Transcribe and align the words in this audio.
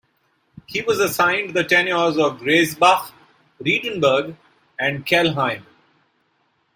He 0.65 0.81
was 0.81 0.99
assigned 0.99 1.53
the 1.53 1.63
tenures 1.63 2.17
of 2.17 2.39
Graisbach, 2.39 3.11
Riedenburg 3.63 4.35
and 4.79 5.05
Kelheim. 5.05 5.63